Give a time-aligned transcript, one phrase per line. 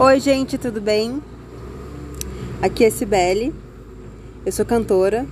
[0.00, 1.22] Oi, gente, tudo bem?
[2.62, 3.52] Aqui é Cibele,
[4.44, 5.26] eu sou cantora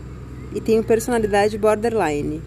[0.55, 2.43] e tenho personalidade borderline.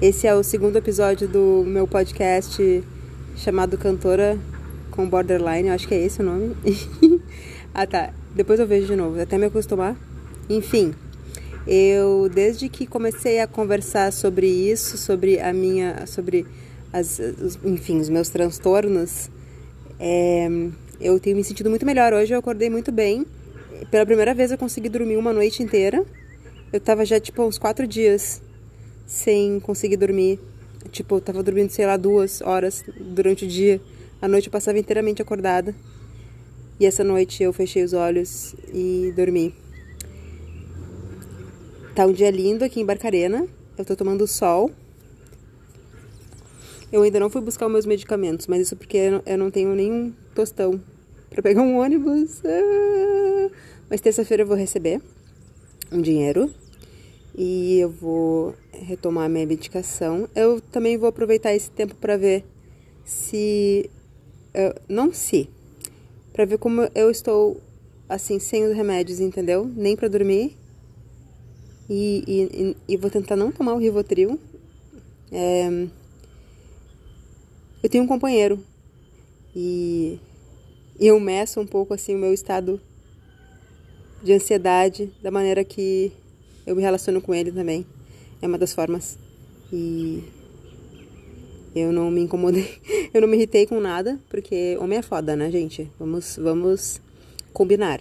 [0.00, 2.82] Esse é o segundo episódio do meu podcast
[3.36, 4.38] chamado Cantora
[4.90, 6.56] com Borderline, eu acho que é esse o nome.
[7.74, 8.12] ah, tá.
[8.34, 9.94] Depois eu vejo de novo, até me acostumar.
[10.48, 10.94] Enfim,
[11.66, 16.46] eu desde que comecei a conversar sobre isso, sobre a minha, sobre
[16.90, 17.20] as,
[17.62, 19.30] enfim, os meus transtornos,
[20.00, 20.48] é,
[21.02, 22.12] eu tenho me sentido muito melhor.
[22.12, 23.26] Hoje eu acordei muito bem.
[23.90, 26.04] Pela primeira vez eu consegui dormir uma noite inteira.
[26.72, 28.40] Eu tava já, tipo, uns quatro dias
[29.04, 30.38] sem conseguir dormir.
[30.90, 33.80] Tipo, eu tava dormindo, sei lá, duas horas durante o dia.
[34.20, 35.74] A noite eu passava inteiramente acordada.
[36.78, 39.54] E essa noite eu fechei os olhos e dormi.
[41.96, 43.46] Tá um dia lindo aqui em Barcarena.
[43.76, 44.70] Eu tô tomando sol.
[46.92, 50.12] Eu ainda não fui buscar os meus medicamentos, mas isso porque eu não tenho nenhum
[50.34, 50.80] tostão
[51.32, 52.42] para pegar um ônibus.
[52.44, 53.50] Ah!
[53.88, 55.00] Mas terça-feira eu vou receber
[55.90, 56.50] um dinheiro
[57.36, 60.28] e eu vou retomar minha medicação.
[60.34, 62.44] Eu também vou aproveitar esse tempo para ver
[63.04, 63.90] se.
[64.88, 65.48] não se.
[66.32, 67.60] Para ver como eu estou
[68.08, 69.70] assim, sem os remédios, entendeu?
[69.74, 70.56] Nem para dormir.
[71.88, 74.38] E, e, e, vou tentar não tomar o Rivotril.
[75.30, 75.68] É,
[77.82, 78.62] eu tenho um companheiro
[79.54, 80.18] e
[80.98, 82.80] eu meço um pouco assim o meu estado
[84.22, 86.12] de ansiedade da maneira que
[86.66, 87.84] eu me relaciono com ele também.
[88.40, 89.18] É uma das formas.
[89.72, 90.22] E
[91.74, 92.68] eu não me incomodei,
[93.12, 95.90] eu não me irritei com nada, porque homem é foda, né, gente?
[95.98, 97.00] Vamos, vamos
[97.52, 98.00] combinar.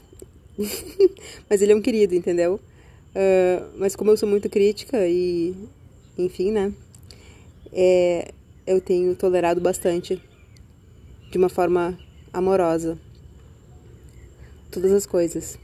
[1.50, 2.60] mas ele é um querido, entendeu?
[3.16, 5.56] Uh, mas como eu sou muito crítica e,
[6.18, 6.74] enfim, né?
[7.72, 8.32] É,
[8.68, 10.22] eu tenho tolerado bastante
[11.32, 11.98] de uma forma
[12.34, 12.98] amorosa
[14.72, 15.60] todas as coisas.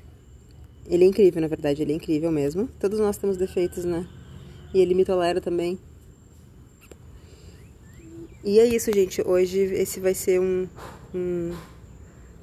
[0.85, 2.67] Ele é incrível, na verdade, ele é incrível mesmo.
[2.79, 4.07] Todos nós temos defeitos, né?
[4.73, 5.79] E ele me tolera também.
[8.43, 9.21] E é isso, gente.
[9.25, 10.67] Hoje esse vai ser um,
[11.13, 11.53] um,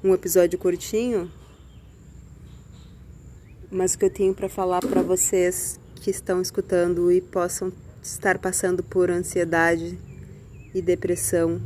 [0.03, 1.31] um episódio curtinho,
[3.71, 7.71] mas que eu tenho para falar para vocês que estão escutando e possam
[8.03, 9.97] estar passando por ansiedade
[10.73, 11.59] e depressão.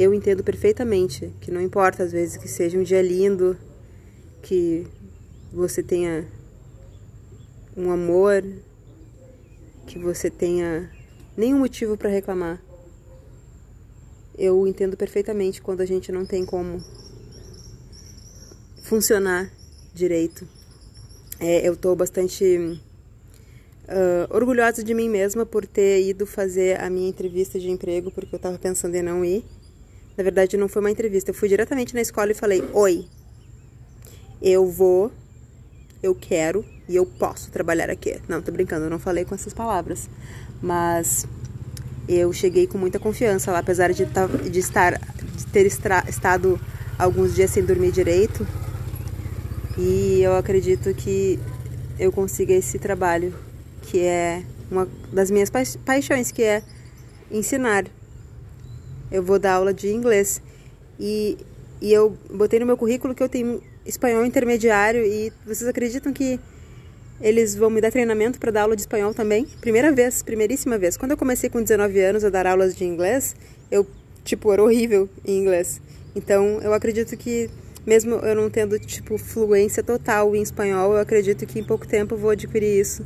[0.00, 3.58] Eu entendo perfeitamente que não importa às vezes que seja um dia lindo,
[4.40, 4.86] que
[5.52, 6.24] você tenha
[7.76, 8.44] um amor,
[9.88, 10.88] que você tenha
[11.36, 12.62] nenhum motivo para reclamar.
[14.38, 16.80] Eu entendo perfeitamente quando a gente não tem como
[18.84, 19.52] funcionar
[19.92, 20.46] direito.
[21.40, 22.80] É, eu estou bastante
[23.88, 28.32] uh, orgulhosa de mim mesma por ter ido fazer a minha entrevista de emprego, porque
[28.32, 29.44] eu estava pensando em não ir.
[30.18, 33.06] Na verdade, não foi uma entrevista, eu fui diretamente na escola e falei: Oi,
[34.42, 35.12] eu vou,
[36.02, 38.20] eu quero e eu posso trabalhar aqui.
[38.26, 40.10] Não, tô brincando, eu não falei com essas palavras,
[40.60, 41.24] mas
[42.08, 44.04] eu cheguei com muita confiança lá, apesar de,
[44.50, 46.60] de estar, de ter estado
[46.98, 48.44] alguns dias sem dormir direito.
[49.78, 51.38] E eu acredito que
[51.96, 53.32] eu consiga esse trabalho
[53.82, 56.60] que é uma das minhas pa paixões, que é
[57.30, 57.84] ensinar.
[59.10, 60.42] Eu vou dar aula de inglês
[60.98, 61.38] e,
[61.80, 66.38] e eu botei no meu currículo que eu tenho espanhol intermediário e vocês acreditam que
[67.20, 69.46] eles vão me dar treinamento para dar aula de espanhol também?
[69.60, 70.96] Primeira vez, primeiríssima vez.
[70.96, 73.34] Quando eu comecei com 19 anos a dar aulas de inglês,
[73.70, 73.86] eu,
[74.24, 75.80] tipo, era horrível em inglês.
[76.14, 77.50] Então, eu acredito que
[77.84, 82.14] mesmo eu não tendo, tipo, fluência total em espanhol, eu acredito que em pouco tempo
[82.14, 83.04] eu vou adquirir isso.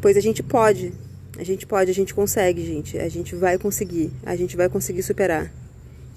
[0.00, 0.92] Pois a gente pode,
[1.36, 2.98] a gente pode, a gente consegue, gente.
[2.98, 5.52] A gente vai conseguir, a gente vai conseguir superar.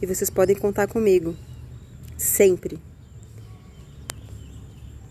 [0.01, 1.35] E vocês podem contar comigo,
[2.17, 2.79] sempre.